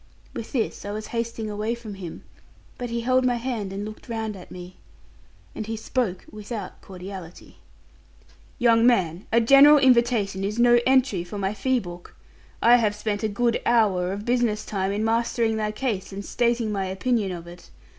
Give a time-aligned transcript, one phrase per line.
[0.33, 2.23] With this I was hasting away from him,
[2.79, 4.77] but he held my hand and looked round at me.
[5.53, 7.57] And he spoke without cordiality.
[8.57, 12.15] 'Young man, a general invitation is no entry for my fee book.
[12.63, 16.71] I have spent a good hour of business time in mastering thy case, and stating
[16.71, 17.69] my opinion of it.